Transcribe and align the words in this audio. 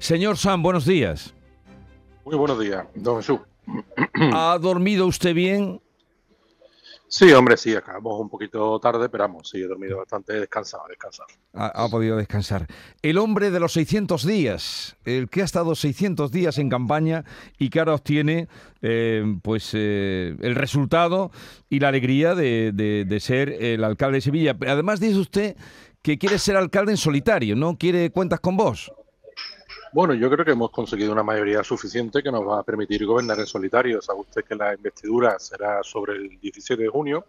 Señor 0.00 0.38
Sam, 0.38 0.62
buenos 0.62 0.86
días. 0.86 1.34
Muy 2.24 2.34
buenos 2.34 2.58
días, 2.58 2.86
don 2.94 3.18
Jesús. 3.18 3.38
¿Ha 4.32 4.58
dormido 4.58 5.06
usted 5.06 5.34
bien? 5.34 5.78
Sí, 7.06 7.30
hombre, 7.32 7.58
sí, 7.58 7.74
acabamos 7.74 8.18
un 8.18 8.30
poquito 8.30 8.80
tarde, 8.80 9.10
pero 9.10 9.24
vamos, 9.24 9.50
sí, 9.50 9.58
he 9.58 9.66
dormido 9.66 9.98
bastante 9.98 10.32
descansado, 10.32 10.84
descansado. 10.88 11.28
Ha, 11.52 11.86
podido 11.88 12.16
descansar. 12.16 12.66
El 13.02 13.18
hombre 13.18 13.50
de 13.50 13.60
los 13.60 13.74
600 13.74 14.24
días, 14.24 14.96
el 15.04 15.28
que 15.28 15.42
ha 15.42 15.44
estado 15.44 15.74
600 15.74 16.30
días 16.32 16.56
en 16.56 16.70
campaña 16.70 17.24
y 17.58 17.68
que 17.68 17.80
ahora 17.80 17.94
obtiene 17.94 18.48
eh, 18.80 19.22
pues, 19.42 19.72
eh, 19.74 20.34
el 20.40 20.54
resultado 20.54 21.30
y 21.68 21.80
la 21.80 21.88
alegría 21.88 22.34
de, 22.34 22.72
de 22.72 23.20
ser 23.20 23.50
el 23.50 23.84
alcalde 23.84 24.16
de 24.16 24.22
Sevilla. 24.22 24.56
Además 24.66 24.98
dice 24.98 25.18
usted 25.18 25.56
que 26.00 26.16
quiere 26.16 26.38
ser 26.38 26.56
alcalde 26.56 26.92
en 26.92 26.96
solitario, 26.96 27.54
¿no? 27.54 27.76
Quiere 27.76 28.10
cuentas 28.10 28.40
con 28.40 28.56
vos. 28.56 28.90
Bueno, 29.92 30.14
yo 30.14 30.30
creo 30.30 30.44
que 30.44 30.52
hemos 30.52 30.70
conseguido 30.70 31.10
una 31.10 31.24
mayoría 31.24 31.64
suficiente 31.64 32.22
que 32.22 32.30
nos 32.30 32.46
va 32.46 32.60
a 32.60 32.62
permitir 32.62 33.04
gobernar 33.04 33.40
en 33.40 33.46
solitario. 33.46 34.00
Sabe 34.00 34.20
usted 34.20 34.44
que 34.44 34.54
la 34.54 34.72
investidura 34.72 35.36
será 35.40 35.82
sobre 35.82 36.14
el 36.14 36.38
17 36.38 36.84
de 36.84 36.88
junio, 36.88 37.24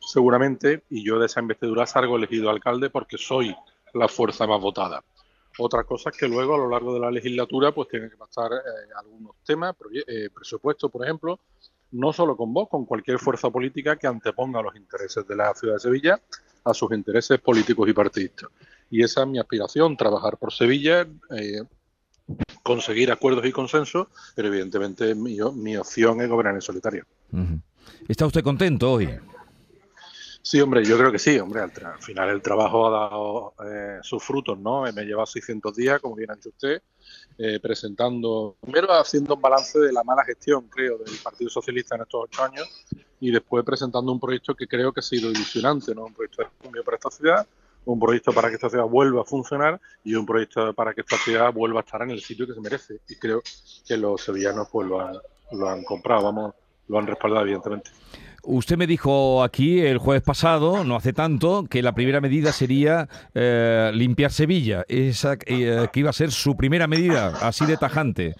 seguramente, 0.00 0.82
y 0.90 1.04
yo 1.04 1.20
de 1.20 1.26
esa 1.26 1.40
investidura 1.40 1.86
salgo 1.86 2.16
elegido 2.16 2.50
alcalde 2.50 2.90
porque 2.90 3.16
soy 3.16 3.54
la 3.94 4.08
fuerza 4.08 4.44
más 4.48 4.60
votada. 4.60 5.04
Otra 5.58 5.84
cosa 5.84 6.10
es 6.10 6.16
que 6.16 6.26
luego 6.26 6.54
a 6.54 6.58
lo 6.58 6.68
largo 6.68 6.94
de 6.94 7.00
la 7.00 7.12
legislatura 7.12 7.70
pues 7.70 7.88
tienen 7.88 8.10
que 8.10 8.16
pasar 8.16 8.52
eh, 8.54 8.92
algunos 8.98 9.36
temas, 9.44 9.76
eh, 10.06 10.30
presupuesto, 10.34 10.88
por 10.88 11.04
ejemplo, 11.04 11.38
no 11.92 12.12
solo 12.12 12.36
con 12.36 12.52
vos, 12.52 12.68
con 12.68 12.86
cualquier 12.86 13.20
fuerza 13.20 13.50
política 13.50 13.94
que 13.96 14.08
anteponga 14.08 14.62
los 14.62 14.74
intereses 14.74 15.26
de 15.28 15.36
la 15.36 15.54
ciudad 15.54 15.74
de 15.74 15.80
Sevilla 15.80 16.20
a 16.64 16.74
sus 16.74 16.90
intereses 16.92 17.38
políticos 17.40 17.88
y 17.88 17.92
partidistas. 17.92 18.50
Y 18.90 19.04
esa 19.04 19.22
es 19.22 19.28
mi 19.28 19.38
aspiración, 19.38 19.96
trabajar 19.96 20.36
por 20.36 20.52
Sevilla, 20.52 21.06
eh, 21.36 21.62
conseguir 22.62 23.10
acuerdos 23.10 23.44
y 23.46 23.52
consensos, 23.52 24.08
pero 24.34 24.48
evidentemente 24.48 25.14
mi, 25.14 25.38
mi 25.54 25.76
opción 25.76 26.20
es 26.20 26.28
gobernar 26.28 26.54
en 26.54 26.62
solitario. 26.62 27.04
¿Está 28.08 28.26
usted 28.26 28.42
contento 28.42 28.92
hoy? 28.92 29.08
Sí, 30.42 30.60
hombre, 30.60 30.84
yo 30.84 30.96
creo 30.96 31.12
que 31.12 31.18
sí, 31.18 31.38
hombre, 31.38 31.60
al, 31.60 31.70
final 32.00 32.30
el 32.30 32.40
trabajo 32.40 32.86
ha 32.86 32.90
dado 32.90 33.54
eh, 33.64 33.98
sus 34.02 34.22
frutos, 34.24 34.58
¿no? 34.58 34.82
Me 34.92 35.02
he 35.02 35.04
llevado 35.04 35.26
600 35.26 35.76
días, 35.76 36.00
como 36.00 36.16
bien 36.16 36.30
ha 36.30 36.34
dicho 36.34 36.48
usted, 36.48 36.82
eh, 37.36 37.60
presentando, 37.60 38.56
primero 38.60 38.92
haciendo 38.94 39.34
un 39.34 39.40
balance 39.40 39.78
de 39.78 39.92
la 39.92 40.02
mala 40.02 40.24
gestión, 40.24 40.66
creo, 40.68 40.96
del 40.98 41.14
Partido 41.22 41.50
Socialista 41.50 41.94
en 41.94 42.02
estos 42.02 42.22
ocho 42.24 42.42
años, 42.42 42.66
y 43.20 43.30
después 43.30 43.64
presentando 43.64 44.10
un 44.10 44.18
proyecto 44.18 44.54
que 44.54 44.66
creo 44.66 44.92
que 44.92 45.00
ha 45.00 45.02
sido 45.02 45.30
ilusionante, 45.30 45.94
¿no? 45.94 46.06
Un 46.06 46.14
proyecto 46.14 46.42
de 46.42 46.48
cambio 46.62 46.84
para 46.84 46.96
esta 46.96 47.10
ciudad, 47.10 47.46
un 47.84 47.98
proyecto 47.98 48.32
para 48.32 48.48
que 48.48 48.54
esta 48.54 48.68
ciudad 48.68 48.84
vuelva 48.84 49.22
a 49.22 49.24
funcionar 49.24 49.80
y 50.04 50.14
un 50.14 50.26
proyecto 50.26 50.72
para 50.74 50.94
que 50.94 51.00
esta 51.00 51.16
ciudad 51.16 51.52
vuelva 51.52 51.80
a 51.80 51.84
estar 51.84 52.02
en 52.02 52.10
el 52.10 52.20
sitio 52.20 52.46
que 52.46 52.54
se 52.54 52.60
merece. 52.60 53.00
Y 53.08 53.16
creo 53.16 53.42
que 53.86 53.96
los 53.96 54.22
sevillanos 54.22 54.68
pues 54.70 54.88
lo 54.88 55.00
han, 55.00 55.16
lo 55.52 55.68
han 55.68 55.84
comprado, 55.84 56.24
vamos, 56.24 56.54
lo 56.88 56.98
han 56.98 57.06
respaldado 57.06 57.42
evidentemente. 57.42 57.90
Usted 58.42 58.78
me 58.78 58.86
dijo 58.86 59.42
aquí 59.42 59.80
el 59.80 59.98
jueves 59.98 60.22
pasado, 60.22 60.82
no 60.82 60.96
hace 60.96 61.12
tanto, 61.12 61.66
que 61.68 61.82
la 61.82 61.94
primera 61.94 62.22
medida 62.22 62.52
sería 62.52 63.06
eh, 63.34 63.90
limpiar 63.94 64.32
Sevilla. 64.32 64.84
Esa 64.88 65.34
eh, 65.46 65.88
que 65.92 66.00
iba 66.00 66.10
a 66.10 66.14
ser 66.14 66.30
su 66.32 66.56
primera 66.56 66.86
medida, 66.86 67.34
así 67.42 67.66
de 67.66 67.76
tajante. 67.76 68.34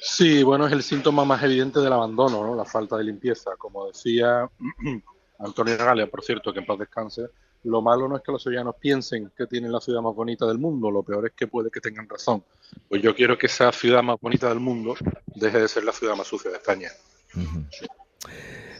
Sí, 0.00 0.42
bueno, 0.42 0.66
es 0.66 0.72
el 0.72 0.82
síntoma 0.82 1.24
más 1.24 1.42
evidente 1.42 1.80
del 1.80 1.92
abandono, 1.92 2.44
¿no? 2.44 2.56
la 2.56 2.64
falta 2.64 2.96
de 2.96 3.04
limpieza. 3.04 3.52
Como 3.56 3.86
decía 3.86 4.48
Antonio 5.38 5.76
Galia, 5.76 6.08
por 6.08 6.22
cierto, 6.22 6.52
que 6.52 6.58
en 6.58 6.66
paz 6.66 6.78
descanse, 6.78 7.22
lo 7.66 7.82
malo 7.82 8.08
no 8.08 8.16
es 8.16 8.22
que 8.22 8.32
los 8.32 8.42
sevillanos 8.42 8.76
piensen 8.80 9.30
que 9.36 9.46
tienen 9.46 9.72
la 9.72 9.80
ciudad 9.80 10.00
más 10.00 10.14
bonita 10.14 10.46
del 10.46 10.58
mundo, 10.58 10.90
lo 10.90 11.02
peor 11.02 11.26
es 11.26 11.32
que 11.32 11.46
puede 11.46 11.70
que 11.70 11.80
tengan 11.80 12.08
razón. 12.08 12.42
Pues 12.88 13.02
yo 13.02 13.14
quiero 13.14 13.36
que 13.36 13.46
esa 13.46 13.70
ciudad 13.72 14.02
más 14.02 14.20
bonita 14.20 14.48
del 14.48 14.60
mundo 14.60 14.94
deje 15.34 15.60
de 15.60 15.68
ser 15.68 15.84
la 15.84 15.92
ciudad 15.92 16.16
más 16.16 16.26
sucia 16.26 16.50
de 16.50 16.56
España. 16.56 16.90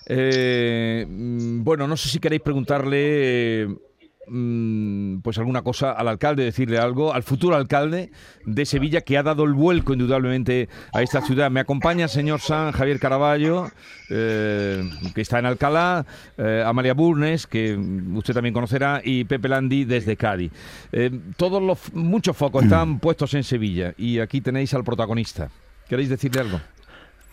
Eh, 0.07 1.05
mm, 1.09 1.64
bueno, 1.64 1.86
no 1.86 1.96
sé 1.96 2.08
si 2.08 2.19
queréis 2.19 2.42
preguntarle 2.42 3.69
Mm, 3.69 3.95
pues 4.27 5.39
alguna 5.39 5.63
cosa 5.63 5.92
al 5.92 6.09
alcalde, 6.09 6.45
decirle 6.45 6.79
algo, 6.79 7.14
al 7.14 7.23
futuro 7.23 7.55
alcalde 7.55 8.11
de 8.45 8.67
Sevilla 8.67 9.01
que 9.03 9.17
ha 9.17 9.23
dado 9.23 9.45
el 9.45 9.53
vuelco 9.53 9.92
indudablemente 9.92 10.69
a 10.92 11.03
esta 11.03 11.20
ciudad. 11.20 11.51
Me 11.51 11.61
acompaña 11.61 12.05
el 12.05 12.11
señor 12.11 12.41
San 12.41 12.73
Javier 12.73 12.98
Caraballo, 12.98 13.70
eh, 14.11 14.89
que 15.14 15.20
está 15.20 15.39
en 15.39 15.47
Alcalá, 15.47 16.05
eh, 16.39 16.64
Amalia 16.67 16.95
Burnes, 16.95 17.47
que 17.47 17.77
usted 18.14 18.35
también 18.35 18.53
conocerá, 18.53 19.01
y 19.05 19.25
Pepe 19.25 19.48
Landi 19.48 19.85
desde 19.85 20.17
Cádiz. 20.17 20.51
Eh, 20.91 21.11
todos 21.37 21.63
los 21.63 21.95
muchos 21.95 22.37
focos 22.37 22.64
están 22.64 22.98
puestos 23.01 23.33
en 23.35 23.45
Sevilla 23.45 23.95
y 23.97 24.19
aquí 24.19 24.41
tenéis 24.41 24.75
al 24.75 24.83
protagonista. 24.83 25.51
¿Queréis 25.89 26.08
decirle 26.08 26.41
algo? 26.41 26.61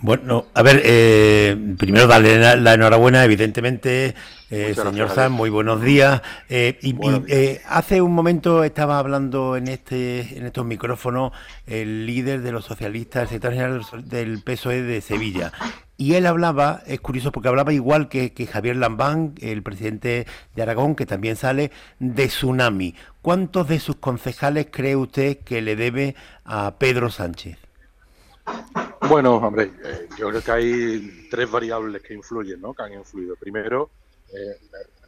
Bueno, 0.04 0.48
a 0.54 0.62
ver, 0.64 0.82
eh, 0.84 1.76
primero 1.78 2.08
darle 2.08 2.58
la, 2.58 2.74
enhorabuena, 2.74 3.24
evidentemente, 3.24 4.14
eh, 4.50 4.76
señor 4.76 5.10
Zan, 5.12 5.32
muy 5.32 5.50
buenos 5.50 5.82
días. 5.82 6.22
Eh, 6.50 6.78
y, 6.82 6.94
hace 7.70 8.02
un 8.02 8.12
momento 8.12 8.66
estaba 8.66 9.00
hablando 9.00 9.56
en 9.56 9.70
este 9.70 10.38
en 10.38 10.46
estos 10.46 10.66
micrófonos 10.66 11.32
el 11.68 12.06
líder 12.06 12.42
de 12.42 12.52
los 12.52 12.66
socialistas, 12.66 13.22
el 13.22 13.28
secretario 13.30 13.60
general 13.60 14.10
del 14.10 14.44
PSOE 14.44 14.82
de 14.82 15.00
Sevilla. 15.00 15.54
Y 15.96 16.16
él 16.16 16.26
hablaba, 16.26 16.82
es 16.86 17.00
curioso 17.00 17.32
porque 17.32 17.48
hablaba 17.48 17.72
igual 17.72 18.10
que, 18.10 18.34
que 18.34 18.46
Javier 18.46 18.76
Lambán, 18.76 19.36
el 19.40 19.64
presidente 19.64 20.28
de 20.54 20.62
Aragón, 20.62 20.96
que 20.96 21.06
también 21.06 21.38
sale, 21.38 21.72
de 22.00 22.28
tsunami. 22.28 22.94
¿Cuántos 23.22 23.70
de 23.70 23.80
sus 23.80 23.96
concejales 23.96 24.68
cree 24.70 24.98
usted 24.98 25.38
que 25.38 25.62
le 25.62 25.78
debe 25.78 26.16
a 26.44 26.74
Pedro 26.78 27.10
Sánchez? 27.10 27.63
Bueno, 29.08 29.36
hombre, 29.36 29.72
eh, 29.84 30.08
yo 30.18 30.30
creo 30.30 30.42
que 30.42 30.52
hay 30.52 31.28
tres 31.30 31.50
variables 31.52 32.02
que 32.02 32.14
influyen, 32.14 32.62
¿no? 32.62 32.74
Que 32.74 32.84
han 32.84 32.94
influido. 32.94 33.36
Primero, 33.36 33.90
eh, 34.34 34.58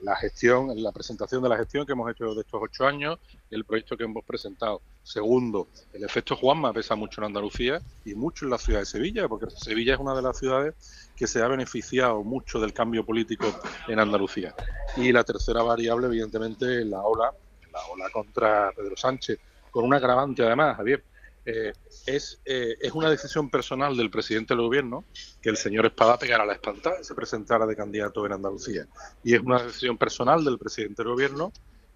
la 0.02 0.16
gestión, 0.18 0.70
la 0.84 0.92
presentación 0.92 1.42
de 1.42 1.50
la 1.50 1.58
gestión 1.58 1.86
que 1.86 1.94
hemos 1.94 2.12
hecho 2.12 2.36
de 2.36 2.42
estos 2.42 2.62
ocho 2.62 2.86
años 2.86 3.18
y 3.50 3.56
el 3.56 3.64
proyecto 3.64 3.98
que 3.98 4.04
hemos 4.04 4.24
presentado. 4.24 4.82
Segundo, 5.02 5.70
el 5.94 6.04
efecto 6.04 6.36
Juanma 6.36 6.74
pesa 6.74 6.96
mucho 6.96 7.22
en 7.22 7.26
Andalucía 7.26 7.82
y 8.04 8.14
mucho 8.14 8.46
en 8.46 8.52
la 8.52 8.58
ciudad 8.58 8.82
de 8.82 8.86
Sevilla, 8.86 9.28
porque 9.28 9.50
Sevilla 9.50 9.96
es 9.96 10.00
una 10.00 10.14
de 10.14 10.22
las 10.22 10.38
ciudades 10.38 11.10
que 11.16 11.26
se 11.26 11.42
ha 11.42 11.48
beneficiado 11.48 12.24
mucho 12.24 12.60
del 12.60 12.74
cambio 12.74 13.06
político 13.06 13.48
en 13.88 14.00
Andalucía. 14.00 14.54
Y 14.98 15.12
la 15.12 15.24
tercera 15.24 15.64
variable, 15.64 16.08
evidentemente, 16.08 16.86
la 16.86 17.02
ola, 17.02 17.32
la 17.72 17.80
ola 17.92 18.10
contra 18.12 18.72
Pedro 18.76 18.98
Sánchez, 18.98 19.40
con 19.72 19.86
un 19.86 19.94
agravante 19.94 20.44
además, 20.44 20.78
Javier 20.78 21.04
eh, 21.46 21.74
es, 22.08 22.42
eh, 22.46 22.76
es 22.82 22.92
una 22.94 23.10
decisión 23.10 23.50
personal 23.50 23.96
del 23.96 24.10
presidente 24.10 24.56
del 24.56 24.64
gobierno 24.64 25.06
que 25.42 25.50
el 25.50 25.58
señor 25.58 25.86
Espada 25.86 26.18
pegara 26.18 26.46
la 26.46 26.54
espantada 26.54 26.98
y 27.00 27.04
se 27.04 27.14
presentara 27.14 27.68
de 27.68 27.76
candidato 27.76 28.26
en 28.26 28.34
Andalucía. 28.34 28.88
Y 29.24 29.36
es 29.36 29.42
una 29.42 29.62
decisión 29.62 29.98
personal 29.98 30.44
del 30.44 30.58
presidente 30.58 31.04
del 31.04 31.12
gobierno 31.12 31.52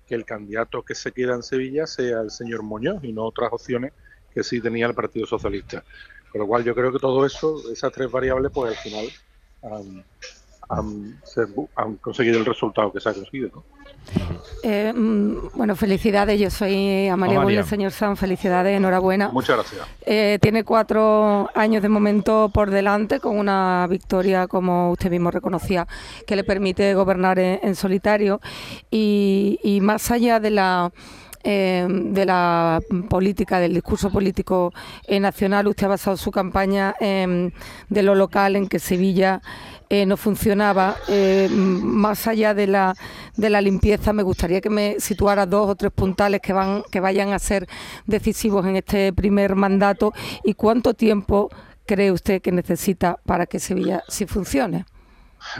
que 0.07 0.15
el 0.15 0.25
candidato 0.25 0.83
que 0.83 0.95
se 0.95 1.11
queda 1.11 1.33
en 1.33 1.43
Sevilla 1.43 1.87
sea 1.87 2.21
el 2.21 2.31
señor 2.31 2.63
Muñoz 2.63 3.03
y 3.03 3.11
no 3.11 3.25
otras 3.25 3.51
opciones 3.51 3.93
que 4.33 4.43
sí 4.43 4.61
tenía 4.61 4.85
el 4.85 4.93
Partido 4.93 5.25
Socialista. 5.25 5.83
Con 6.31 6.41
lo 6.41 6.47
cual 6.47 6.63
yo 6.63 6.75
creo 6.75 6.91
que 6.91 6.99
todo 6.99 7.25
eso, 7.25 7.71
esas 7.71 7.91
tres 7.91 8.09
variables, 8.11 8.51
pues 8.53 8.77
al 8.77 8.83
final 8.83 9.07
han, 10.69 11.97
conseguido 12.01 12.37
el 12.37 12.45
resultado 12.45 12.91
que 12.93 12.99
se 12.99 13.09
ha 13.09 13.13
conseguido. 13.13 13.49
¿no? 13.55 13.78
Eh, 14.63 14.93
mm, 14.93 15.49
bueno, 15.55 15.75
felicidades. 15.75 16.39
Yo 16.39 16.49
soy 16.49 17.07
Amalia, 17.07 17.39
Amalia. 17.39 17.63
señor 17.63 17.91
San. 17.91 18.17
Felicidades, 18.17 18.75
enhorabuena. 18.75 19.29
Muchas 19.29 19.55
gracias. 19.57 19.87
Eh, 20.05 20.37
tiene 20.41 20.63
cuatro 20.63 21.49
años 21.55 21.81
de 21.81 21.89
momento 21.89 22.49
por 22.53 22.69
delante 22.69 23.19
con 23.19 23.37
una 23.37 23.87
victoria, 23.89 24.47
como 24.47 24.91
usted 24.91 25.09
mismo 25.09 25.31
reconocía, 25.31 25.87
que 26.27 26.35
le 26.35 26.43
permite 26.43 26.93
gobernar 26.93 27.39
en, 27.39 27.75
solitario. 27.75 28.41
Y, 28.91 29.79
más 29.81 30.11
allá 30.11 30.39
de 30.39 30.51
la. 30.51 30.91
Eh, 31.41 31.87
de 31.89 32.25
la 32.25 32.81
política, 33.07 33.61
del 33.61 33.73
discurso 33.73 34.09
político 34.11 34.73
nacional. 35.07 35.67
Usted 35.67 35.85
ha 35.85 35.89
basado 35.89 36.17
su 36.17 36.31
campaña 36.31 36.93
de 36.99 38.03
lo 38.03 38.13
local 38.13 38.57
en 38.57 38.67
que 38.67 38.77
Sevilla 38.77 39.41
eh, 39.89 40.05
no 40.05 40.17
funcionaba. 40.17 40.97
Eh, 41.07 41.49
más 41.51 42.27
allá 42.27 42.53
de 42.53 42.67
la, 42.67 42.95
de 43.35 43.49
la 43.49 43.61
limpieza, 43.61 44.13
me 44.13 44.23
gustaría 44.23 44.61
que 44.61 44.69
me 44.69 44.99
situara 44.99 45.45
dos 45.45 45.69
o 45.69 45.75
tres 45.75 45.91
puntales 45.91 46.41
que, 46.41 46.53
van, 46.53 46.83
que 46.91 46.99
vayan 46.99 47.33
a 47.33 47.39
ser 47.39 47.67
decisivos 48.05 48.65
en 48.65 48.75
este 48.75 49.11
primer 49.13 49.55
mandato 49.55 50.13
y 50.43 50.53
cuánto 50.53 50.93
tiempo 50.93 51.49
cree 51.85 52.11
usted 52.11 52.41
que 52.41 52.51
necesita 52.51 53.19
para 53.25 53.47
que 53.47 53.59
Sevilla 53.59 54.03
sí 54.07 54.27
funcione. 54.27 54.85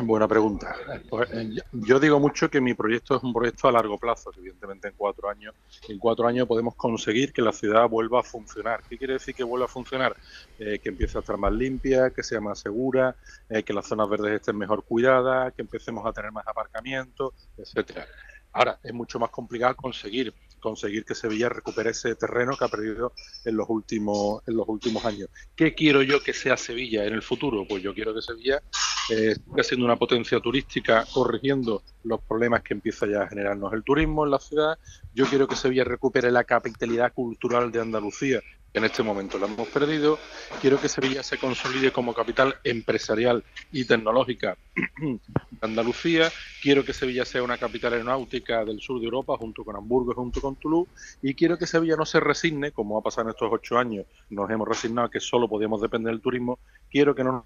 Buena 0.04 0.28
pregunta. 0.28 0.76
Pues, 1.10 1.30
eh, 1.31 1.50
yo 1.72 2.00
digo 2.00 2.20
mucho 2.20 2.50
que 2.50 2.60
mi 2.60 2.74
proyecto 2.74 3.16
es 3.16 3.24
un 3.24 3.34
proyecto 3.34 3.68
a 3.68 3.72
largo 3.72 3.98
plazo, 3.98 4.31
evidentemente 4.38 4.88
en 4.88 4.94
cuatro 4.96 5.30
años. 5.30 5.56
En 5.88 5.98
cuatro 5.98 6.28
años 6.28 6.48
podemos 6.48 6.76
conseguir 6.76 7.31
que 7.31 7.42
la 7.42 7.52
ciudad 7.52 7.88
vuelva 7.88 8.20
a 8.20 8.24
funcionar. 8.24 8.84
¿Qué 8.88 8.98
quiere 8.98 9.14
decir 9.14 9.34
que 9.34 9.44
vuelva 9.44 9.66
a 9.66 9.70
funcionar? 9.70 10.16
Eh, 10.58 10.80
que 10.80 10.90
empiece 10.90 11.18
a 11.18 11.22
estar 11.22 11.38
más 11.38 11.54
limpia, 11.54 12.10
que 12.12 12.24
sea 12.24 12.42
más 12.42 12.60
segura, 12.60 13.16
eh, 13.50 13.64
que 13.64 13.74
las 13.74 13.88
zonas 13.88 14.10
verdes 14.10 14.34
estén 14.34 14.58
mejor 14.58 14.84
cuidadas, 14.84 15.54
que 15.54 15.62
empecemos 15.62 16.06
a 16.06 16.12
tener 16.12 16.32
más 16.32 16.48
aparcamientos, 16.48 17.34
etcétera. 17.58 18.06
Ahora, 18.52 18.80
es 18.84 18.94
mucho 18.94 19.20
más 19.20 19.30
complicado 19.30 19.75
conseguir 19.75 20.34
conseguir 20.60 21.06
que 21.06 21.16
Sevilla 21.16 21.50
recupere 21.50 21.92
ese 21.92 22.16
terreno 22.16 22.56
que 22.58 22.66
ha 22.66 22.68
perdido 22.68 23.14
en 23.46 23.58
los 23.58 23.70
últimos 23.70 24.42
en 24.48 24.56
los 24.56 24.68
últimos 24.68 25.06
años. 25.06 25.30
¿Qué 25.56 25.74
quiero 25.74 26.02
yo 26.02 26.22
que 26.22 26.34
sea 26.34 26.58
Sevilla 26.58 27.06
en 27.06 27.14
el 27.14 27.22
futuro? 27.22 27.66
Pues 27.68 27.84
yo 27.84 27.94
quiero 27.94 28.14
que 28.14 28.22
Sevilla 28.22 28.62
eh, 29.10 29.36
siga 29.36 29.64
siendo 29.64 29.86
una 29.86 29.96
potencia 29.96 30.40
turística, 30.40 31.06
corrigiendo 31.12 31.84
los 32.04 32.22
problemas 32.22 32.62
que 32.62 32.74
empieza 32.74 33.08
ya 33.08 33.24
a 33.24 33.28
generarnos 33.28 33.74
el 33.74 33.84
turismo 33.84 34.24
en 34.26 34.32
la 34.32 34.40
ciudad. 34.40 34.78
Yo 35.14 35.26
quiero 35.26 35.48
que 35.48 35.56
Sevilla 35.56 35.84
recupere 35.84 36.32
la 36.32 36.44
capitalidad 36.44 37.14
cultural 37.14 37.72
de 37.72 37.82
Andalucía, 37.82 38.42
en 38.74 38.83
este 38.83 39.04
momento 39.04 39.39
la 39.39 39.48
hemos 39.48 39.68
perdido. 39.68 40.19
Quiero 40.62 40.80
que 40.80 40.88
Sevilla 40.89 41.24
se 41.24 41.38
consolide 41.38 41.92
como 41.92 42.13
capital 42.13 42.56
empresarial 42.63 43.44
y 43.71 43.86
tecnológica 43.86 44.57
de 44.75 45.19
Andalucía. 45.62 46.31
Quiero 46.62 46.86
que 46.86 46.94
Sevilla 46.94 47.25
sea 47.25 47.44
una 47.44 47.57
capital 47.57 47.94
aeronáutica 47.94 48.63
del 48.66 48.80
sur 48.80 49.00
de 49.00 49.06
Europa, 49.06 49.36
junto 49.38 49.63
con 49.63 49.75
Hamburgo 49.75 50.12
y 50.12 50.16
junto 50.16 50.42
con 50.42 50.56
Toulouse. 50.56 50.89
Y 51.21 51.33
quiero 51.33 51.57
que 51.57 51.66
Sevilla 51.66 51.95
no 51.95 52.06
se 52.06 52.19
resigne, 52.19 52.71
como 52.71 52.98
ha 52.98 53.01
pasado 53.01 53.27
en 53.27 53.33
estos 53.33 53.50
ocho 53.51 53.77
años, 53.77 54.06
nos 54.30 54.50
hemos 54.50 54.68
resignado 54.68 55.07
a 55.07 55.12
que 55.12 55.19
solo 55.19 55.50
podíamos 55.50 55.81
depender 55.81 56.13
del 56.13 56.22
turismo. 56.22 56.60
Quiero 56.89 57.15
que 57.15 57.24
no 57.24 57.45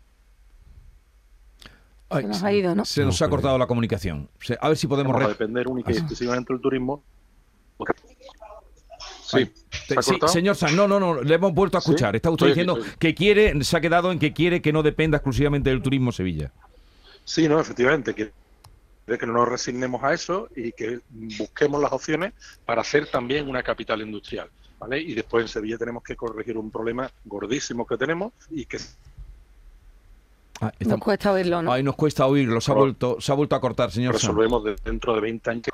se 2.12 2.28
nos 2.28 2.44
ha 2.44 2.54
ido, 2.54 2.76
¿no? 2.76 2.86
Se 2.86 3.04
nos 3.04 3.22
ha 3.22 3.30
cortado 3.30 3.58
la 3.58 3.66
comunicación. 3.66 4.30
A 4.60 4.68
ver 4.68 4.78
si 4.78 4.88
podemos... 4.88 5.28
depender 5.28 5.68
única 5.68 5.92
y 5.92 5.96
exclusivamente 5.96 6.54
del 6.54 6.62
turismo. 6.62 7.04
Sí. 9.24 9.52
Señor 10.28 10.56
San, 10.56 10.76
no, 10.76 10.88
no, 10.88 11.00
no, 11.00 11.22
le 11.22 11.36
hemos 11.36 11.54
vuelto 11.54 11.78
a 11.78 11.80
escuchar. 11.80 12.16
Está 12.16 12.30
usted 12.30 12.48
diciendo 12.48 12.78
que 13.00 13.14
quiere, 13.14 13.64
se 13.64 13.78
ha 13.78 13.82
quedado 13.82 14.12
en 14.12 14.20
que 14.20 14.34
quiere 14.34 14.62
que 14.62 14.74
no 14.74 14.84
dependa 14.84 15.18
exclusivamente 15.18 15.70
del 15.70 15.82
turismo 15.82 16.12
Sevilla. 16.12 16.52
Sí, 17.26 17.48
no, 17.48 17.60
efectivamente, 17.60 18.14
que, 18.14 18.32
que 19.06 19.26
no 19.26 19.34
nos 19.34 19.48
resignemos 19.48 20.04
a 20.04 20.14
eso 20.14 20.50
y 20.56 20.72
que 20.72 21.00
busquemos 21.10 21.82
las 21.82 21.92
opciones 21.94 22.34
para 22.66 22.84
ser 22.84 23.08
también 23.08 23.48
una 23.48 23.64
capital 23.64 24.02
industrial. 24.02 24.50
¿vale? 24.80 25.00
Y 25.00 25.14
después 25.14 25.44
en 25.44 25.48
Sevilla 25.48 25.78
tenemos 25.78 26.04
que 26.04 26.16
corregir 26.16 26.58
un 26.58 26.70
problema 26.70 27.10
gordísimo 27.26 27.86
que 27.88 27.98
tenemos 27.98 28.34
y 28.50 28.66
que 28.66 28.78
Ah, 30.62 30.72
nos 30.80 31.00
cuesta 31.00 31.32
oírlo, 31.34 31.62
¿no? 31.62 31.72
Ay, 31.74 31.84
nos 31.84 31.96
cuesta 31.96 32.26
oírlo, 32.26 32.62
se 32.62 32.72
ha, 32.72 32.76
vuelto, 32.76 33.18
se 33.20 33.32
ha 33.32 33.36
vuelto 33.36 33.56
a 33.56 33.62
cortar, 33.62 33.92
señor. 33.92 34.14
Resolvemos 34.14 34.64
dentro 34.84 35.14
de 35.16 35.22
20 35.22 35.50
años. 35.50 35.66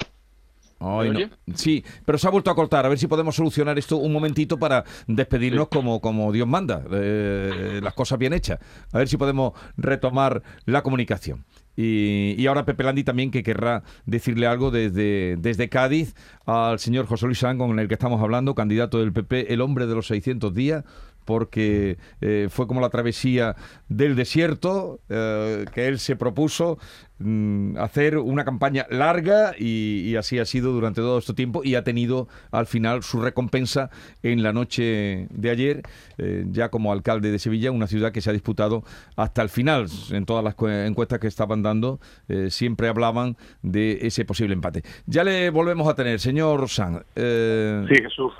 Sí, 1.54 1.84
pero 2.06 2.18
se 2.18 2.28
ha 2.28 2.30
vuelto 2.31 2.50
a 2.50 2.56
cortar. 2.56 2.86
A 2.86 2.90
ver 2.90 2.98
si 2.98 3.08
podemos 3.08 3.36
solucionar 3.36 3.78
esto 3.78 3.98
un 3.98 4.14
momentito 4.14 4.58
para 4.58 4.84
despedirnos 5.08 5.68
como, 5.68 6.00
como 6.00 6.31
Dios 6.31 6.48
manda. 6.48 6.84
Eh, 6.92 7.80
las 7.84 7.94
cosas 7.94 8.18
bien 8.18 8.34
hechas. 8.34 8.60
A 8.92 8.98
ver 8.98 9.08
si 9.08 9.18
podemos 9.18 9.54
retomar 9.78 10.42
la 10.66 10.81
comunicación. 10.81 11.46
Y, 11.81 12.46
ahora 12.48 12.66
Pepe 12.66 12.84
Landi 12.84 13.06
también 13.06 13.31
que 13.31 13.42
querrá 13.42 13.84
decirle 14.06 14.48
algo 14.48 14.70
desde, 14.70 15.38
desde 15.38 15.70
Cádiz 15.70 16.14
al 16.46 16.78
señor 16.78 17.06
José 17.06 17.26
Luis 17.26 17.40
San, 17.40 17.58
con 17.58 17.80
el 17.80 17.88
que 17.88 17.94
estamos 17.94 18.22
hablando, 18.22 18.54
candidato 18.54 19.00
del 19.00 19.14
PP, 19.14 19.54
el 19.54 19.62
hombre 19.62 19.88
de 19.88 19.96
los 19.96 20.08
600 20.08 20.54
días 20.54 20.84
porque 21.30 22.00
eh, 22.22 22.48
fue 22.50 22.66
como 22.66 22.81
la 22.81 22.90
travesía 22.90 23.56
del 23.88 24.16
desierto 24.16 25.00
eh, 25.10 25.66
que 25.76 25.88
él 25.88 26.00
se 26.00 26.16
propuso 26.16 26.80
mm, 27.20 27.78
hacer 27.78 28.18
una 28.18 28.44
campaña 28.44 28.88
larga 28.90 29.54
y, 29.56 30.16
así 30.16 30.40
ha 30.40 30.46
sido 30.46 30.72
durante 30.72 31.02
todo 31.02 31.20
este 31.20 31.36
tiempo 31.36 31.62
y 31.64 31.76
ha 31.76 31.84
tenido 31.84 32.28
al 32.50 32.66
final 32.66 33.04
su 33.04 33.22
recompensa 33.22 33.92
en 34.24 34.42
la 34.42 34.54
noche 34.54 35.28
de 35.30 35.52
ayer, 35.52 35.84
eh, 36.18 36.46
ya 36.50 36.70
como 36.70 36.92
alcalde 36.92 37.30
de 37.30 37.38
Sevilla, 37.38 37.70
una 37.70 37.86
ciudad 37.86 38.12
que 38.12 38.22
se 38.22 38.31
ha 38.31 38.34
disputado 38.34 38.84
hasta 39.16 39.44
el 39.44 39.50
final. 39.50 39.86
En 40.10 40.26
todas 40.26 40.44
las 40.44 40.56
encuestas 40.88 41.20
que 41.20 41.28
estaban 41.28 41.62
dando 41.62 42.00
siempre 42.48 42.88
hablaban 42.88 43.38
de 43.62 44.00
ese 44.02 44.26
posible 44.26 44.56
empate. 44.56 44.81
Ya 45.06 45.24
le 45.24 45.52
volvemos 45.52 45.88
a 45.88 45.94
tener, 45.94 46.20
señor 46.20 46.68
San. 46.70 47.04
sí, 47.16 47.96
Jesús. 48.02 48.34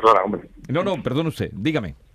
No, 0.70 0.84
no, 0.84 1.04
perdone 1.04 1.30
usted, 1.30 1.52
dígame. 1.54 2.09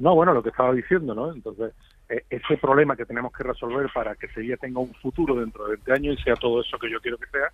No, 0.00 0.14
bueno, 0.14 0.32
lo 0.32 0.42
que 0.42 0.48
estaba 0.48 0.72
diciendo, 0.72 1.14
¿no? 1.14 1.30
Entonces, 1.30 1.74
e, 2.08 2.24
ese 2.30 2.56
problema 2.56 2.96
que 2.96 3.04
tenemos 3.04 3.32
que 3.32 3.44
resolver 3.44 3.88
para 3.92 4.16
que 4.16 4.28
Sevilla 4.28 4.56
tenga 4.56 4.80
un 4.80 4.94
futuro 4.94 5.34
dentro 5.36 5.64
de 5.64 5.76
20 5.76 5.92
años 5.92 6.16
y 6.18 6.22
sea 6.22 6.34
todo 6.36 6.62
eso 6.62 6.78
que 6.78 6.90
yo 6.90 7.00
quiero 7.00 7.18
que 7.18 7.26
sea, 7.26 7.48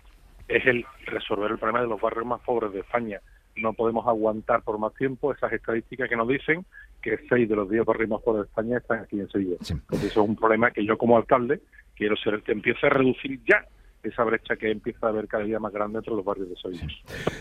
es 0.47 0.65
el 0.65 0.85
resolver 1.05 1.51
el 1.51 1.57
problema 1.57 1.81
de 1.81 1.87
los 1.87 1.99
barrios 1.99 2.25
más 2.25 2.39
pobres 2.41 2.71
de 2.71 2.79
España. 2.79 3.19
No 3.57 3.73
podemos 3.73 4.07
aguantar 4.07 4.61
por 4.61 4.79
más 4.79 4.93
tiempo 4.93 5.33
esas 5.33 5.51
estadísticas 5.51 6.07
que 6.07 6.15
nos 6.15 6.27
dicen 6.27 6.65
que 7.01 7.17
6 7.27 7.49
de 7.49 7.55
los 7.55 7.69
10 7.69 7.85
barrios 7.85 8.09
más 8.09 8.21
pobres 8.21 8.43
de 8.43 8.47
España 8.47 8.77
están 8.77 8.99
aquí 8.99 9.19
en 9.19 9.29
Sevilla. 9.29 9.57
Entonces, 9.59 10.11
eso 10.11 10.23
es 10.23 10.29
un 10.29 10.37
problema 10.37 10.71
que 10.71 10.85
yo 10.85 10.97
como 10.97 11.17
alcalde 11.17 11.59
quiero 11.95 12.15
ser 12.15 12.35
el 12.35 12.43
que 12.43 12.53
empiece 12.53 12.87
a 12.87 12.91
reducir 12.91 13.41
ya 13.45 13.65
esa 14.03 14.23
brecha 14.23 14.55
que 14.55 14.71
empieza 14.71 15.07
a 15.07 15.09
haber 15.09 15.27
cada 15.27 15.43
día 15.43 15.59
más 15.59 15.73
grande 15.73 15.99
entre 15.99 16.13
los 16.13 16.23
barrios 16.23 16.49
de 16.49 16.55
Sevilla. 16.55 16.87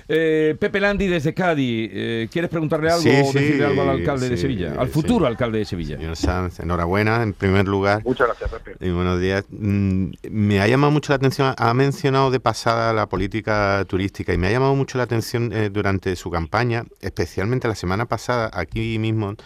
Eh, 0.09 0.57
Pepe 0.59 0.81
Landi 0.81 1.07
desde 1.07 1.35
Cádiz, 1.35 1.91
eh, 1.93 2.29
¿quieres 2.31 2.51
preguntarle 2.51 2.91
algo 2.91 3.09
o 3.09 3.33
decirle 3.33 3.65
algo 3.65 3.83
al 3.83 3.91
alcalde 3.91 4.29
de 4.29 4.37
Sevilla? 4.37 4.75
Al 4.79 4.89
futuro 4.89 5.27
alcalde 5.27 5.59
de 5.59 5.65
Sevilla. 5.65 5.97
Señor 5.97 6.17
Sanz, 6.17 6.61
enhorabuena 6.61 7.23
en 7.23 7.33
primer 7.33 7.67
lugar. 7.67 8.03
Muchas 8.05 8.27
gracias, 8.29 8.51
Pepe. 8.51 8.87
Y 8.87 8.91
buenos 8.91 9.21
días. 9.21 9.45
Mm, 9.51 10.11
me 10.31 10.61
ha 10.61 10.67
llamado 10.67 10.91
mucho 10.91 11.13
la 11.13 11.17
atención, 11.17 11.55
ha 11.57 11.75
mencionado 11.75 12.31
de 12.31 12.41
pasada 12.41 12.93
la 12.93 13.07
política 13.07 13.85
turística 13.87 14.33
y 14.33 14.39
me 14.39 14.49
ha 14.49 14.51
llamado 14.51 14.75
mucho 14.75 14.99
la 14.99 15.05
atención 15.05 15.53
eh, 15.53 15.71
durante 15.71 16.17
su 16.17 16.31
campaña, 16.31 16.85
especialmente 17.01 17.69
la 17.69 17.75
semana 17.75 18.07
pasada, 18.07 18.51
aquí 18.53 18.99
mismo 18.99 19.37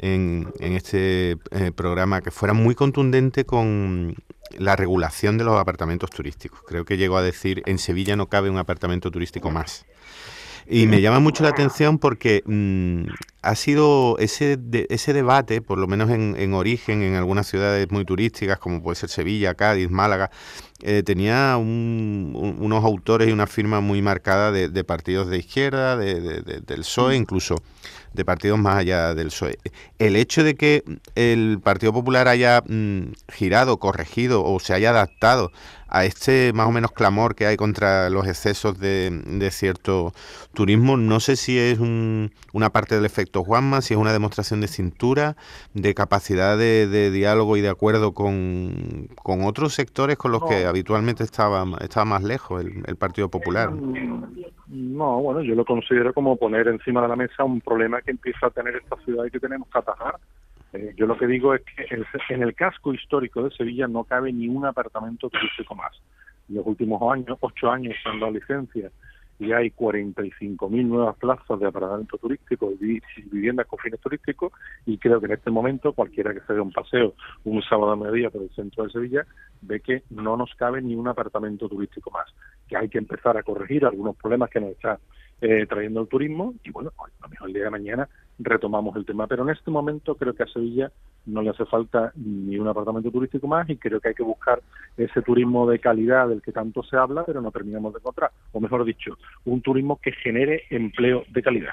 en, 0.00 0.52
este 0.60 1.36
programa, 1.74 2.20
que 2.20 2.30
fuera 2.30 2.54
muy 2.54 2.74
contundente 2.74 3.44
con 3.44 4.16
la 4.58 4.76
regulación 4.76 5.38
de 5.38 5.44
los 5.44 5.58
apartamentos 5.58 6.10
turísticos. 6.10 6.60
Creo 6.66 6.84
que 6.84 6.96
llegó 6.96 7.16
a 7.16 7.22
decir, 7.22 7.62
en 7.66 7.78
Sevilla 7.78 8.16
no 8.16 8.28
cabe 8.28 8.50
un 8.50 8.58
apartamento 8.58 9.10
turístico 9.10 9.50
más. 9.50 9.86
Y 10.72 10.86
me 10.86 11.00
llama 11.00 11.18
mucho 11.18 11.42
la 11.42 11.48
atención 11.48 11.98
porque 11.98 12.44
mm, 12.46 13.06
ha 13.42 13.54
sido 13.56 14.16
ese, 14.18 14.56
ese 14.88 15.12
debate, 15.12 15.62
por 15.62 15.78
lo 15.78 15.88
menos 15.88 16.10
en, 16.10 16.54
origen, 16.54 17.02
en 17.02 17.16
algunas 17.16 17.48
ciudades 17.48 17.90
muy 17.90 18.04
turísticas, 18.04 18.58
como 18.58 18.80
puede 18.80 18.94
ser 18.94 19.08
Sevilla, 19.08 19.54
Cádiz, 19.54 19.90
Málaga, 19.90 20.30
eh, 20.82 21.02
tenía 21.04 21.56
unos 21.56 22.84
autores 22.84 23.28
y 23.28 23.32
una 23.32 23.46
firma 23.46 23.80
muy 23.80 24.02
marcada 24.02 24.52
de, 24.52 24.84
partidos 24.84 25.28
de 25.28 25.38
izquierda, 25.38 25.96
de, 25.96 26.42
del 26.42 26.80
PSOE, 26.80 27.16
incluso 27.16 27.56
de 28.12 28.24
partidos 28.24 28.58
más 28.58 28.76
allá 28.76 29.14
del 29.14 29.28
PSOE. 29.28 29.58
El 29.98 30.16
hecho 30.16 30.42
de 30.42 30.54
que 30.54 30.82
el 31.14 31.60
Partido 31.62 31.92
Popular 31.92 32.28
haya 32.28 32.62
mm, 32.66 33.12
girado, 33.32 33.78
corregido 33.78 34.44
o 34.44 34.58
se 34.60 34.74
haya 34.74 34.90
adaptado 34.90 35.52
a 35.90 36.04
este 36.04 36.52
más 36.52 36.68
o 36.68 36.72
menos 36.72 36.92
clamor 36.92 37.34
que 37.34 37.46
hay 37.46 37.56
contra 37.56 38.08
los 38.10 38.26
excesos 38.26 38.78
de, 38.78 39.48
cierto 39.50 40.12
turismo, 40.54 40.96
no 40.96 41.20
sé 41.20 41.36
si 41.36 41.58
es 41.58 41.78
una 41.80 42.70
parte 42.70 42.94
del 42.94 43.04
efecto 43.04 43.42
Juanma, 43.42 43.80
si 43.80 43.94
es 43.94 44.00
una 44.00 44.12
demostración 44.12 44.60
de 44.60 44.68
cintura, 44.68 45.36
de 45.74 45.94
capacidad 45.94 46.56
de, 46.56 47.10
diálogo 47.10 47.56
y 47.56 47.60
de 47.60 47.68
acuerdo 47.68 48.12
con, 48.12 49.08
otros 49.24 49.74
sectores 49.74 50.16
con 50.16 50.32
los 50.32 50.44
que 50.44 50.66
habitualmente 50.66 51.24
estaba, 51.24 51.64
estaba 51.80 52.04
más 52.04 52.22
lejos 52.22 52.64
el 52.64 52.96
Partido 52.96 53.28
Popular. 53.28 53.72
No, 54.70 55.20
bueno, 55.20 55.42
yo 55.42 55.56
lo 55.56 55.64
considero 55.64 56.14
como 56.14 56.36
poner 56.36 56.68
encima 56.68 57.02
de 57.02 57.08
la 57.08 57.16
mesa 57.16 57.42
un 57.42 57.60
problema 57.60 58.00
que 58.02 58.12
empieza 58.12 58.46
a 58.46 58.50
tener 58.50 58.76
esta 58.76 58.96
ciudad 59.04 59.24
y 59.24 59.30
que 59.30 59.40
tenemos 59.40 59.66
que 59.68 59.78
atajar. 59.78 60.14
Eh, 60.72 60.94
yo 60.96 61.06
lo 61.06 61.16
que 61.16 61.26
digo 61.26 61.54
es 61.54 61.62
que 61.62 62.34
en 62.34 62.42
el 62.42 62.54
casco 62.54 62.94
histórico 62.94 63.42
de 63.42 63.50
Sevilla 63.50 63.88
no 63.88 64.04
cabe 64.04 64.32
ni 64.32 64.48
un 64.48 64.64
apartamento 64.64 65.28
turístico 65.28 65.74
más. 65.74 65.92
En 66.48 66.56
los 66.56 66.66
últimos 66.66 67.00
años, 67.12 67.38
ocho 67.40 67.70
años, 67.70 67.94
se 68.02 68.08
han 68.08 68.20
dado 68.20 68.32
licencias 68.32 68.92
y 69.40 69.52
hay 69.52 69.70
45.000 69.70 70.84
nuevas 70.84 71.16
plazas 71.16 71.58
de 71.58 71.66
apartamento 71.66 72.18
turístico 72.18 72.72
y 72.78 73.00
viviendas 73.32 73.66
con 73.66 73.78
fines 73.78 73.98
turísticos 73.98 74.52
y 74.84 74.98
creo 74.98 75.18
que 75.18 75.26
en 75.26 75.32
este 75.32 75.50
momento 75.50 75.94
cualquiera 75.94 76.34
que 76.34 76.40
se 76.40 76.52
dé 76.52 76.60
un 76.60 76.70
paseo 76.70 77.14
un 77.44 77.62
sábado 77.62 77.92
a 77.92 77.96
mediodía 77.96 78.28
por 78.28 78.42
el 78.42 78.50
centro 78.50 78.84
de 78.84 78.90
Sevilla 78.90 79.26
ve 79.62 79.80
que 79.80 80.02
no 80.10 80.36
nos 80.36 80.54
cabe 80.56 80.82
ni 80.82 80.94
un 80.94 81.08
apartamento 81.08 81.70
turístico 81.70 82.10
más, 82.10 82.26
que 82.68 82.76
hay 82.76 82.90
que 82.90 82.98
empezar 82.98 83.38
a 83.38 83.42
corregir 83.42 83.86
algunos 83.86 84.14
problemas 84.16 84.50
que 84.50 84.60
nos 84.60 84.72
está 84.72 85.00
eh, 85.40 85.64
trayendo 85.66 86.02
el 86.02 86.08
turismo 86.08 86.52
y 86.62 86.70
bueno, 86.70 86.92
a 86.98 87.22
lo 87.22 87.28
mejor 87.30 87.48
el 87.48 87.54
día 87.54 87.64
de 87.64 87.70
mañana 87.70 88.08
retomamos 88.40 88.96
el 88.96 89.04
tema. 89.04 89.26
Pero 89.26 89.44
en 89.44 89.50
este 89.50 89.70
momento 89.70 90.14
creo 90.16 90.34
que 90.34 90.42
a 90.42 90.46
Sevilla 90.46 90.90
no 91.26 91.42
le 91.42 91.50
hace 91.50 91.64
falta 91.66 92.12
ni 92.16 92.58
un 92.58 92.68
apartamento 92.68 93.10
turístico 93.10 93.46
más 93.46 93.68
y 93.68 93.76
creo 93.76 94.00
que 94.00 94.08
hay 94.08 94.14
que 94.14 94.22
buscar 94.22 94.60
ese 94.96 95.22
turismo 95.22 95.68
de 95.68 95.78
calidad 95.78 96.28
del 96.28 96.42
que 96.42 96.52
tanto 96.52 96.82
se 96.82 96.96
habla, 96.96 97.24
pero 97.24 97.40
no 97.40 97.50
terminamos 97.50 97.92
de 97.92 97.98
encontrar. 97.98 98.30
O 98.52 98.60
mejor 98.60 98.84
dicho, 98.84 99.16
un 99.44 99.60
turismo 99.60 100.00
que 100.02 100.12
genere 100.12 100.64
empleo 100.70 101.24
de 101.28 101.42
calidad. 101.42 101.72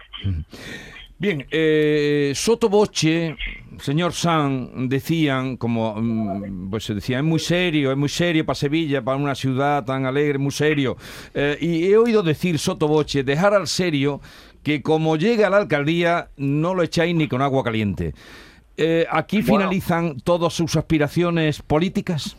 Bien, 1.20 1.48
eh, 1.50 2.32
Sotoboche, 2.36 3.36
señor 3.80 4.14
San, 4.14 4.88
decían, 4.88 5.58
como 5.58 5.96
mm, 5.96 6.70
pues 6.70 6.84
se 6.84 6.94
decía, 6.94 7.18
es 7.18 7.24
muy 7.24 7.40
serio, 7.40 7.92
es 7.92 7.98
muy 7.98 8.10
serio 8.10 8.46
para 8.46 8.54
Sevilla, 8.54 9.04
para 9.04 9.18
una 9.18 9.34
ciudad 9.34 9.84
tan 9.84 10.06
alegre, 10.06 10.38
muy 10.38 10.52
serio. 10.52 10.96
Eh, 11.34 11.58
y 11.60 11.86
he 11.88 11.98
oído 11.98 12.22
decir 12.22 12.60
Sotoboche, 12.60 13.24
dejar 13.24 13.56
al 13.56 13.66
serio 13.66 14.22
que 14.68 14.82
como 14.82 15.16
llega 15.16 15.48
a 15.48 15.50
la 15.50 15.60
alcaldía 15.60 16.28
no 16.36 16.76
lo 16.76 16.84
echáis 16.84 17.16
ni 17.16 17.30
con 17.30 17.42
agua 17.42 17.64
caliente. 17.64 18.14
Eh, 18.76 19.06
¿Aquí 19.10 19.42
finalizan 19.42 20.20
todas 20.20 20.52
sus 20.52 20.76
aspiraciones 20.76 21.62
políticas? 21.62 22.36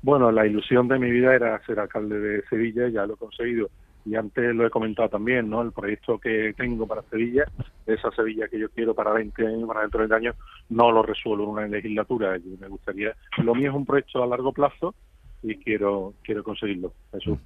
Bueno, 0.00 0.30
la 0.30 0.46
ilusión 0.46 0.86
de 0.86 0.96
mi 1.00 1.10
vida 1.10 1.34
era 1.34 1.60
ser 1.66 1.80
alcalde 1.80 2.20
de 2.20 2.42
Sevilla, 2.48 2.86
ya 2.88 3.04
lo 3.04 3.14
he 3.14 3.16
conseguido 3.16 3.68
y 4.06 4.14
antes 4.14 4.54
lo 4.54 4.64
he 4.64 4.70
comentado 4.70 5.08
también, 5.08 5.50
¿no? 5.50 5.62
El 5.62 5.72
proyecto 5.72 6.20
que 6.20 6.54
tengo 6.56 6.86
para 6.86 7.02
Sevilla, 7.10 7.46
esa 7.84 8.12
Sevilla 8.12 8.46
que 8.46 8.60
yo 8.60 8.68
quiero 8.68 8.94
para 8.94 9.12
20 9.12 9.44
años, 9.44 9.66
para 9.66 9.80
dentro 9.80 10.02
de 10.02 10.06
20 10.06 10.28
años, 10.28 10.36
no 10.68 10.92
lo 10.92 11.02
resuelvo 11.02 11.42
en 11.42 11.50
una 11.50 11.66
legislatura. 11.66 12.36
Y 12.36 12.56
me 12.60 12.68
gustaría, 12.68 13.12
lo 13.42 13.56
mío 13.56 13.70
es 13.70 13.76
un 13.76 13.86
proyecto 13.86 14.22
a 14.22 14.28
largo 14.28 14.52
plazo 14.52 14.94
y 15.42 15.56
quiero 15.56 16.14
quiero 16.22 16.44
conseguirlo. 16.44 16.92
Jesús. 17.10 17.38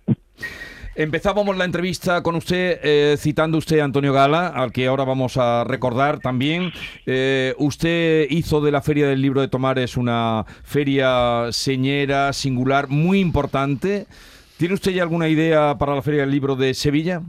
Empezábamos 0.99 1.57
la 1.57 1.65
entrevista 1.65 2.25
con 2.25 2.35
usted 2.35 2.81
eh, 2.83 3.17
citando 3.19 3.57
usted 3.57 3.79
a 3.79 3.85
Antonio 3.85 4.13
Gala, 4.13 4.49
al 4.49 4.73
que 4.73 4.89
ahora 4.89 5.05
vamos 5.05 5.37
a 5.37 5.63
recordar 5.63 6.19
también. 6.19 6.73
Eh, 7.07 7.55
usted 7.59 8.27
hizo 8.31 8.61
de 8.61 8.73
la 8.73 8.83
Feria 8.83 9.07
del 9.07 9.23
Libro 9.23 9.41
de 9.41 9.47
Tomares 9.47 9.97
una 9.97 10.45
feria 10.65 11.53
señera, 11.53 12.33
singular, 12.33 12.89
muy 12.89 13.21
importante. 13.21 14.07
¿Tiene 14.59 14.75
usted 14.75 14.91
ya 14.91 15.05
alguna 15.05 15.29
idea 15.29 15.77
para 15.79 15.95
la 15.95 16.03
Feria 16.03 16.23
del 16.23 16.33
Libro 16.33 16.57
de 16.57 16.75
Sevilla? 16.75 17.23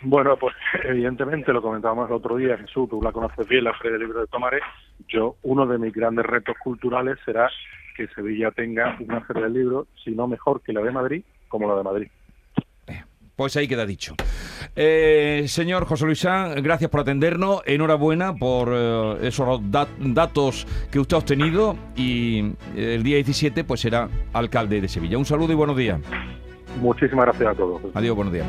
Bueno, 0.00 0.36
pues 0.36 0.56
evidentemente 0.82 1.52
lo 1.52 1.62
comentábamos 1.62 2.08
el 2.08 2.16
otro 2.16 2.36
día, 2.36 2.58
Jesús, 2.58 2.90
tú 2.90 3.00
la 3.00 3.12
conoces 3.12 3.46
bien, 3.46 3.62
la 3.62 3.74
Feria 3.74 3.92
del 3.92 4.08
Libro 4.08 4.22
de 4.22 4.26
Tomares. 4.26 4.62
Yo, 5.06 5.36
uno 5.42 5.66
de 5.66 5.78
mis 5.78 5.94
grandes 5.94 6.26
retos 6.26 6.56
culturales 6.58 7.16
será 7.24 7.48
que 7.96 8.08
Sevilla 8.08 8.50
tenga 8.50 8.96
una 8.98 9.20
Feria 9.20 9.44
del 9.44 9.52
Libro, 9.52 9.86
si 10.02 10.10
no 10.10 10.26
mejor 10.26 10.62
que 10.62 10.72
la 10.72 10.80
de 10.80 10.90
Madrid, 10.90 11.22
como 11.52 11.68
la 11.68 11.76
de 11.76 11.82
Madrid. 11.84 12.08
Pues 13.36 13.56
ahí 13.56 13.66
queda 13.66 13.86
dicho. 13.86 14.14
Eh, 14.76 15.44
señor 15.48 15.86
José 15.86 16.04
Luis 16.06 16.20
San, 16.20 16.62
gracias 16.62 16.90
por 16.90 17.00
atendernos. 17.00 17.62
Enhorabuena 17.66 18.34
por 18.34 18.70
eh, 18.72 19.16
esos 19.22 19.60
datos 19.70 20.66
que 20.90 20.98
usted 20.98 21.16
ha 21.16 21.18
obtenido 21.18 21.76
y 21.96 22.52
eh, 22.76 22.94
el 22.94 23.02
día 23.02 23.16
17 23.16 23.64
pues 23.64 23.80
será 23.80 24.08
alcalde 24.32 24.80
de 24.80 24.88
Sevilla. 24.88 25.18
Un 25.18 25.24
saludo 25.24 25.52
y 25.52 25.56
buenos 25.56 25.76
días. 25.76 26.00
Muchísimas 26.80 27.26
gracias 27.26 27.50
a 27.50 27.54
todos. 27.54 27.82
Adiós, 27.94 28.16
buenos 28.16 28.32
días. 28.32 28.46